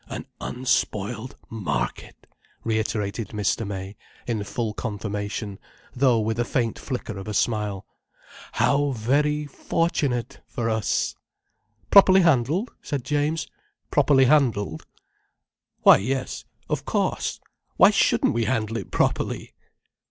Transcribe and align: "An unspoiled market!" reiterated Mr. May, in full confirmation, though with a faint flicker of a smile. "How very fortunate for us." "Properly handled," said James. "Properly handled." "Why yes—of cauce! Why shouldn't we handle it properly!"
"An 0.09 0.25
unspoiled 0.39 1.35
market!" 1.47 2.25
reiterated 2.63 3.27
Mr. 3.27 3.67
May, 3.67 3.97
in 4.25 4.43
full 4.43 4.73
confirmation, 4.73 5.59
though 5.95 6.19
with 6.19 6.39
a 6.39 6.43
faint 6.43 6.79
flicker 6.79 7.19
of 7.19 7.27
a 7.27 7.35
smile. 7.35 7.85
"How 8.53 8.93
very 8.93 9.45
fortunate 9.45 10.41
for 10.47 10.71
us." 10.71 11.13
"Properly 11.91 12.21
handled," 12.21 12.71
said 12.81 13.03
James. 13.05 13.45
"Properly 13.91 14.25
handled." 14.25 14.87
"Why 15.83 15.97
yes—of 15.97 16.83
cauce! 16.83 17.39
Why 17.77 17.91
shouldn't 17.91 18.33
we 18.33 18.45
handle 18.45 18.77
it 18.77 18.89
properly!" 18.89 19.53